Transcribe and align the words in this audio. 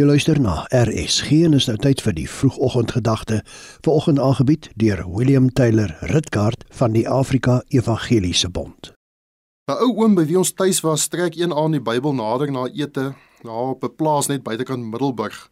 Jy 0.00 0.06
luister 0.08 0.38
na 0.40 0.62
RSG 0.72 1.42
en 1.44 1.52
is 1.52 1.66
nou 1.68 1.74
tyd 1.76 2.00
vir 2.00 2.14
die 2.16 2.24
vroegoggendgedagte. 2.24 3.42
Vanoggend 3.84 4.22
aangebied 4.24 4.70
deur 4.80 5.02
William 5.04 5.50
Taylor 5.52 5.90
Ritkaart 6.08 6.62
van 6.78 6.94
die 6.94 7.02
Afrika 7.04 7.58
Evangeliese 7.68 8.48
Bond. 8.48 8.94
'n 9.68 9.76
Ou 9.84 9.90
oom 10.00 10.14
by 10.16 10.24
wie 10.24 10.38
ons 10.40 10.54
tuis 10.56 10.80
was, 10.80 11.08
trek 11.12 11.36
een 11.36 11.52
aan 11.52 11.76
die 11.76 11.80
Bybel 11.80 12.14
nader 12.16 12.48
na 12.50 12.64
ete, 12.72 13.12
daar 13.42 13.76
op 13.76 13.84
'n 13.84 13.96
plaas 13.96 14.26
net 14.32 14.42
buitekant 14.42 14.84
Middelburg. 14.84 15.50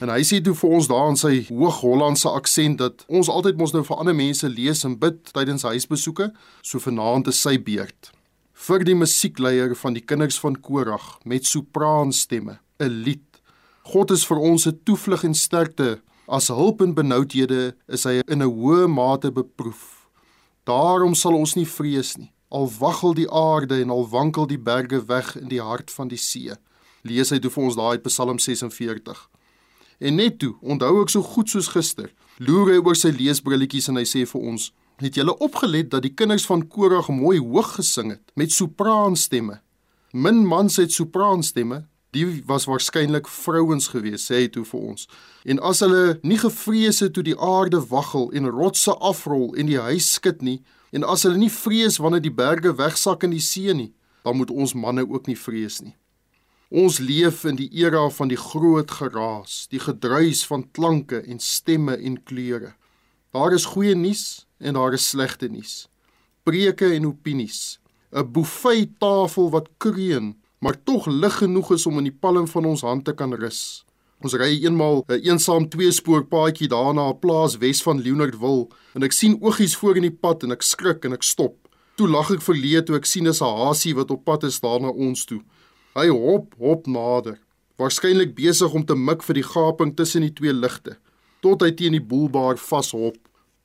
En 0.00 0.08
hy 0.08 0.20
sê 0.20 0.42
toe 0.44 0.54
vir 0.54 0.70
ons 0.70 0.86
daar 0.86 1.08
in 1.08 1.16
sy 1.16 1.46
Hoog-Hollandse 1.48 2.28
aksent 2.28 2.78
dat 2.78 3.04
ons 3.08 3.28
altyd 3.28 3.56
mos 3.56 3.72
nou 3.72 3.84
vir 3.84 3.96
ander 3.96 4.14
mense 4.14 4.48
lees 4.48 4.84
en 4.84 4.98
bid 4.98 5.32
tydens 5.32 5.62
huisbesoeke, 5.62 6.32
so 6.62 6.78
vanaand 6.78 7.26
is 7.28 7.40
sy 7.40 7.56
beurt. 7.58 8.12
Vir 8.52 8.84
die 8.84 8.94
musiekleier 8.94 9.74
van 9.76 9.92
die 9.94 10.04
kinders 10.04 10.38
van 10.38 10.60
Korag 10.60 11.18
met 11.24 11.46
sopraanstemme, 11.46 12.58
'n 12.80 13.02
lied 13.04 13.27
God 13.88 14.10
is 14.12 14.26
vir 14.28 14.36
ons 14.36 14.66
'n 14.66 14.80
toevlug 14.84 15.22
en 15.24 15.34
sterkte. 15.34 16.00
As 16.28 16.48
hulp 16.48 16.82
in 16.82 16.92
benoudhede 16.94 17.74
is 17.88 18.04
hy 18.04 18.20
in 18.28 18.42
'n 18.42 18.52
hoë 18.52 18.86
mate 18.86 19.32
beproef. 19.32 20.08
Daarom 20.64 21.14
sal 21.14 21.32
ons 21.32 21.54
nie 21.54 21.66
vrees 21.66 22.16
nie. 22.16 22.30
Al 22.50 22.68
waggel 22.68 23.14
die 23.14 23.30
aarde 23.30 23.80
en 23.80 23.90
al 23.90 24.08
wankel 24.08 24.46
die 24.46 24.58
berge 24.58 25.06
weg 25.06 25.36
in 25.36 25.48
die 25.48 25.62
hart 25.62 25.90
van 25.90 26.08
die 26.08 26.18
see. 26.18 26.52
Lees 27.02 27.30
hy 27.30 27.38
toe 27.38 27.50
vir 27.50 27.64
ons 27.64 27.76
daai 27.76 27.98
Psalm 27.98 28.38
46. 28.38 29.30
En 30.00 30.14
net 30.14 30.38
toe, 30.38 30.54
onthou 30.60 31.02
ek 31.02 31.08
so 31.08 31.22
goed 31.22 31.48
soos 31.48 31.68
gister, 31.68 32.12
loer 32.38 32.72
hy 32.72 32.78
oor 32.84 32.96
sy 32.96 33.08
leesbrilletjies 33.08 33.88
en 33.88 33.96
hy 33.96 34.04
sê 34.04 34.26
vir 34.26 34.40
ons: 34.40 34.72
"Het 34.98 35.14
julle 35.14 35.38
opgelet 35.38 35.90
dat 35.90 36.02
die 36.02 36.14
kinders 36.14 36.46
van 36.46 36.68
Korag 36.68 37.08
mooi 37.08 37.38
hoog 37.38 37.74
gesing 37.74 38.10
het 38.10 38.32
met 38.34 38.52
sopraanstemme? 38.52 39.60
Min 40.12 40.46
mans 40.46 40.76
het 40.76 40.92
sopraanstemme, 40.92 41.86
Die 42.16 42.24
was 42.48 42.64
waarskynlik 42.64 43.28
vrouens 43.28 43.90
gewees, 43.92 44.24
sê 44.30 44.42
hy 44.42 44.48
toe 44.52 44.64
vir 44.64 44.80
ons. 44.80 45.08
En 45.44 45.60
as 45.60 45.82
hulle 45.84 46.16
nie 46.24 46.38
gevrees 46.40 47.02
het 47.04 47.12
toe 47.16 47.24
die 47.26 47.36
aarde 47.36 47.82
waggel 47.90 48.30
en 48.32 48.48
rotse 48.48 48.94
afrol 49.04 49.52
en 49.60 49.68
die 49.68 49.80
huis 49.80 50.08
skud 50.16 50.40
nie, 50.42 50.62
en 50.92 51.04
as 51.04 51.26
hulle 51.28 51.36
nie 51.36 51.52
vrees 51.52 52.00
wanneer 52.00 52.24
die 52.24 52.32
berge 52.32 52.72
wegsak 52.78 53.28
in 53.28 53.36
die 53.36 53.44
see 53.44 53.74
nie, 53.76 53.92
dan 54.24 54.40
moet 54.40 54.50
ons 54.50 54.72
manne 54.74 55.04
ook 55.04 55.28
nie 55.28 55.36
vrees 55.36 55.82
nie. 55.84 55.94
Ons 56.68 56.98
leef 57.00 57.44
in 57.48 57.56
die 57.56 57.68
era 57.80 58.02
van 58.12 58.28
die 58.28 58.40
groot 58.40 58.90
geraas, 58.98 59.66
die 59.72 59.80
gedruis 59.80 60.42
van 60.48 60.66
klanke 60.76 61.22
en 61.24 61.40
stemme 61.40 61.96
en 61.96 62.18
kleure. 62.28 62.74
Daar 63.32 63.52
is 63.56 63.68
goeie 63.72 63.94
nuus 63.96 64.46
en 64.60 64.76
daar 64.76 64.96
is 64.96 65.08
slegte 65.08 65.48
nuus. 65.48 65.88
Preke 66.44 66.92
en 66.96 67.06
opinies, 67.06 67.80
'n 68.12 68.32
buffet 68.32 68.98
tafel 69.00 69.50
wat 69.50 69.68
kreun 69.78 70.36
maar 70.58 70.82
tog 70.82 71.06
lig 71.06 71.36
genoeg 71.38 71.72
is 71.72 71.86
om 71.86 71.98
in 71.98 72.08
die 72.10 72.18
palm 72.20 72.48
van 72.48 72.64
ons 72.64 72.82
hand 72.82 73.04
te 73.04 73.14
kan 73.14 73.34
rus. 73.34 73.84
Ons 74.18 74.34
ry 74.34 74.50
eenmaal 74.64 75.04
'n 75.06 75.12
een 75.12 75.24
eensaam 75.30 75.68
tweespoor 75.68 76.24
paadjie 76.26 76.68
daarna 76.68 77.10
'n 77.10 77.18
plaas 77.18 77.58
Wes 77.58 77.82
van 77.82 78.02
Leonardville 78.02 78.66
en 78.94 79.02
ek 79.02 79.12
sien 79.12 79.38
oggies 79.40 79.76
voor 79.76 79.96
in 79.96 80.02
die 80.02 80.18
pad 80.24 80.42
en 80.42 80.50
ek 80.50 80.62
skrik 80.62 81.04
en 81.04 81.12
ek 81.12 81.22
stop. 81.22 81.54
Toe 81.96 82.08
lag 82.08 82.30
ek 82.30 82.42
verleë 82.42 82.82
toe 82.84 82.96
ek 82.96 83.06
sien 83.06 83.28
'n 83.28 83.32
hasie 83.32 83.94
wat 83.94 84.10
op 84.10 84.24
pad 84.24 84.44
is 84.44 84.60
daarna 84.60 84.88
ons 84.88 85.24
toe. 85.24 85.42
Hy 85.94 86.08
hop 86.08 86.54
hop 86.58 86.86
nader, 86.86 87.38
waarskynlik 87.76 88.34
besig 88.34 88.74
om 88.74 88.84
te 88.84 88.94
mik 88.94 89.22
vir 89.22 89.34
die 89.34 89.48
gaping 89.54 89.96
tussen 89.96 90.22
die 90.22 90.32
twee 90.32 90.52
ligte, 90.52 90.98
tot 91.40 91.62
hy 91.62 91.70
teen 91.70 91.92
die 91.92 92.06
boelbaar 92.10 92.56
vashop. 92.56 93.16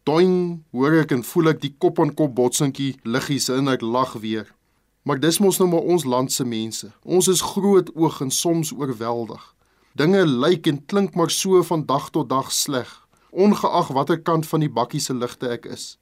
Doing, 0.06 0.64
hoor 0.72 1.00
ek 1.02 1.12
en 1.12 1.24
voel 1.24 1.48
ek 1.50 1.62
die 1.62 1.76
kop 1.80 2.00
aan 2.00 2.14
kop 2.14 2.36
botsingkie 2.36 2.96
liggies 3.04 3.50
in 3.50 3.68
ek 3.68 3.82
lag 3.82 4.14
weer. 4.14 4.48
Maar 5.04 5.20
dis 5.20 5.40
mos 5.44 5.58
nou 5.60 5.70
maar 5.70 5.88
ons 5.94 6.04
land 6.08 6.32
se 6.32 6.46
mense. 6.48 6.88
Ons 7.04 7.28
is 7.28 7.42
groot 7.42 7.90
oog 7.96 8.22
en 8.24 8.32
soms 8.32 8.72
oorweldig. 8.72 9.42
Dinge 9.94 10.26
lyk 10.26 10.68
en 10.68 10.86
klink 10.86 11.16
maar 11.16 11.32
so 11.32 11.64
van 11.64 11.86
dag 11.86 12.10
tot 12.10 12.30
dag 12.30 12.52
sleg, 12.52 12.88
ongeag 13.30 13.92
watter 13.94 14.22
kant 14.22 14.48
van 14.48 14.64
die 14.64 14.72
bakkie 14.72 15.02
se 15.04 15.14
ligte 15.14 15.52
ek 15.54 15.68
is. 15.70 15.98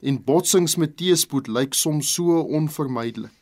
En 0.00 0.22
botsings 0.24 0.76
met 0.76 0.94
teespoed 0.96 1.50
lyk 1.52 1.74
soms 1.74 2.12
so 2.14 2.38
onvermydelik. 2.40 3.34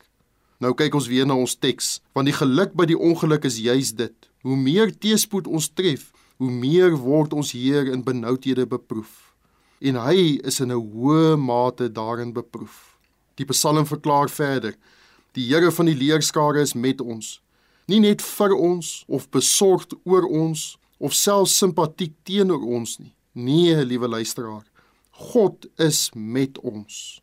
Nou 0.59 0.73
kyk 0.73 0.97
ons 0.97 1.07
weer 1.11 1.27
na 1.27 1.37
ons 1.37 1.55
teks, 1.55 1.99
want 2.15 2.27
die 2.27 2.35
geluk 2.35 2.73
by 2.73 2.87
die 2.89 2.97
ongeluk 2.97 3.45
is 3.45 3.59
juis 3.61 3.93
dit. 3.95 4.15
Hoe 4.41 4.57
meer 4.57 4.91
teespoed 4.91 5.47
ons 5.47 5.69
tref, 5.69 6.09
hoe 6.41 6.51
meer 6.51 6.97
word 6.97 7.33
ons 7.33 7.53
Heer 7.55 7.91
in 7.91 8.03
benoudhede 8.03 8.65
beproef. 8.67 9.35
En 9.79 9.99
hy 10.01 10.39
is 10.43 10.59
in 10.59 10.71
'n 10.71 10.81
hoë 10.81 11.37
mate 11.37 11.91
daarin 11.91 12.33
beproef. 12.33 12.94
Die 13.35 13.45
Psalm 13.45 13.85
verklaar 13.85 14.29
verder: 14.29 14.75
Die 15.35 15.47
Here 15.47 15.71
van 15.71 15.85
die 15.85 15.95
leerskare 15.95 16.61
is 16.61 16.73
met 16.73 17.01
ons. 17.01 17.41
Nie 17.87 17.99
net 17.99 18.21
vir 18.21 18.55
ons 18.55 19.03
of 19.07 19.29
besorgd 19.29 19.93
oor 20.03 20.25
ons 20.25 20.77
of 20.97 21.13
selfs 21.13 21.57
simpatiek 21.59 22.15
teenoor 22.23 22.63
ons 22.63 22.97
nie. 22.99 23.13
Nee, 23.35 23.75
liewe 23.83 24.07
luisteraar, 24.07 24.63
God 25.11 25.67
is 25.75 26.09
met 26.15 26.57
ons. 26.63 27.19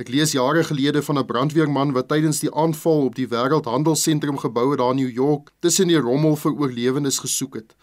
Ek 0.00 0.08
lees 0.08 0.32
jare 0.32 0.62
gelede 0.64 1.02
van 1.02 1.18
'n 1.18 1.26
brandweerman 1.26 1.92
wat 1.92 2.08
tydens 2.08 2.40
die 2.40 2.54
aanval 2.54 3.04
op 3.10 3.14
die 3.14 3.26
Wêreldhandelsentrum 3.26 4.38
geboue 4.38 4.76
daar 4.76 4.90
in 4.90 4.96
New 4.96 5.10
York 5.10 5.52
tussen 5.60 5.88
die 5.88 5.98
rommel 5.98 6.36
vir 6.36 6.52
oorlewendes 6.52 7.18
gesoek 7.18 7.54
het. 7.54 7.74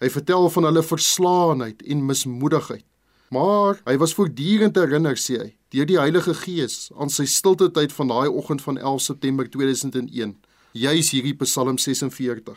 Hy 0.00 0.08
vertel 0.08 0.50
van 0.50 0.64
hulle 0.64 0.82
verslaanheid 0.82 1.82
en 1.82 2.06
mismoedigheid. 2.06 2.84
Maar 3.30 3.80
hy 3.84 3.96
was 3.98 4.14
voortdurend 4.14 4.76
herinner, 4.76 5.16
sê 5.16 5.38
hy, 5.38 5.57
deur 5.68 5.86
die 5.86 5.98
Heilige 5.98 6.34
Gees 6.34 6.88
aan 6.96 7.10
sy 7.12 7.26
stilte 7.28 7.68
tyd 7.76 7.92
van 7.92 8.08
daai 8.08 8.28
oggend 8.28 8.62
van 8.64 8.78
11 8.78 9.02
September 9.10 9.48
2001, 9.50 10.36
juis 10.72 11.10
hierdie 11.12 11.36
Psalm 11.42 11.76
46. 11.78 12.56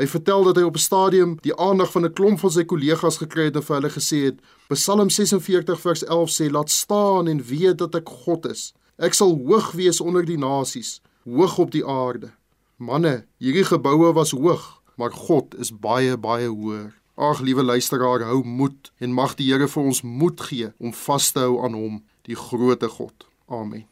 Hy 0.00 0.06
vertel 0.08 0.44
dat 0.48 0.56
hy 0.56 0.64
op 0.68 0.76
'n 0.76 0.84
stadium 0.84 1.32
die 1.40 1.56
aandag 1.56 1.92
van 1.92 2.04
'n 2.04 2.12
klomp 2.12 2.38
van 2.40 2.50
sy 2.50 2.64
kollegas 2.64 3.16
gekry 3.16 3.44
het 3.44 3.56
en 3.56 3.62
vir 3.62 3.76
hulle 3.76 3.90
gesê 3.90 4.18
het: 4.24 4.40
"Psalm 4.68 5.10
46 5.10 5.80
vers 5.80 6.04
11 6.04 6.30
sê: 6.30 6.50
Laat 6.50 6.70
staan 6.70 7.28
en 7.28 7.44
weet 7.44 7.78
dat 7.78 7.94
ek 7.94 8.08
God 8.08 8.46
is. 8.46 8.72
Ek 8.98 9.14
sal 9.14 9.36
hoog 9.46 9.72
wees 9.72 10.00
onder 10.00 10.24
die 10.24 10.38
nasies, 10.38 11.00
hoog 11.24 11.58
op 11.58 11.70
die 11.70 11.86
aarde." 11.86 12.32
Manne, 12.76 13.24
hierdie 13.38 13.64
geboue 13.64 14.12
was 14.12 14.30
hoog, 14.30 14.82
maar 14.96 15.12
God 15.12 15.54
is 15.58 15.70
baie 15.70 16.16
baie 16.16 16.48
hoër. 16.48 16.92
Ag 17.14 17.40
liewe 17.40 17.62
luisteraar, 17.62 18.22
hou 18.22 18.42
moed 18.44 18.90
en 18.98 19.12
mag 19.12 19.34
die 19.34 19.52
Here 19.52 19.68
vir 19.68 19.82
ons 19.82 20.02
moed 20.02 20.40
gee 20.40 20.72
om 20.78 20.92
vas 20.92 21.30
te 21.32 21.38
hou 21.38 21.64
aan 21.64 21.74
hom, 21.74 22.02
die 22.22 22.36
grootte 22.36 22.88
God. 22.88 23.26
Amen. 23.46 23.86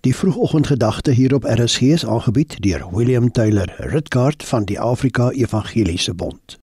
Die 0.00 0.16
vroegoggendgedagte 0.16 1.10
hier 1.10 1.34
op 1.34 1.44
RSG 1.44 1.80
is 1.80 2.06
aangebied 2.06 2.62
deur 2.62 2.88
William 2.92 3.32
Taylor 3.32 3.74
Ritkaart 3.76 4.44
van 4.44 4.64
die 4.64 4.80
Afrika 4.80 5.30
Evangeliese 5.30 6.14
Bond. 6.14 6.60